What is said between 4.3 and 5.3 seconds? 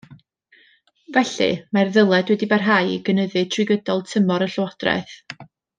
y llywodraeth.